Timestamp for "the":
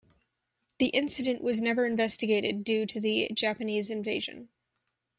0.79-0.87, 2.99-3.29